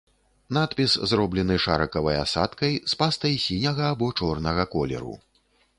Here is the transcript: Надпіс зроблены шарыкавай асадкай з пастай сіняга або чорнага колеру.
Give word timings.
Надпіс 0.57 0.95
зроблены 1.11 1.57
шарыкавай 1.65 2.17
асадкай 2.23 2.73
з 2.95 3.01
пастай 3.03 3.39
сіняга 3.47 3.85
або 3.95 4.13
чорнага 4.21 4.63
колеру. 4.75 5.15